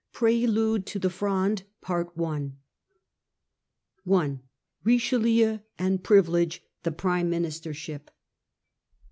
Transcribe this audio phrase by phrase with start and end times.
[0.13, 1.61] PRELUDE TO THE FRONDE.
[4.11, 4.39] i.
[4.83, 6.63] Richelieu and Privilege.
[6.81, 8.07] The Prime Ministership.